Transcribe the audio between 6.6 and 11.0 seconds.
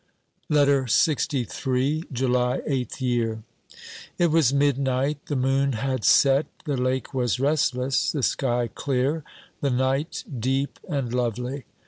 the lake was rest less, the sky clear, the night deep